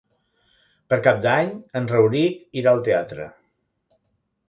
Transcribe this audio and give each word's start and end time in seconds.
Per 0.93 0.99
Cap 1.09 1.19
d'Any 1.27 1.53
en 1.81 1.91
Rauric 1.93 2.61
irà 2.63 2.75
al 2.75 2.85
teatre. 2.91 3.33